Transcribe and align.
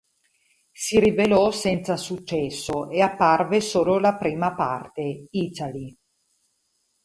Si 0.71 0.99
rivelò 0.99 1.51
senza 1.51 1.95
successo 1.95 2.89
e 2.89 3.01
apparve 3.03 3.61
solo 3.61 3.99
la 3.99 4.17
prima 4.17 4.55
parte, 4.55 5.27
"Italy. 5.29 5.95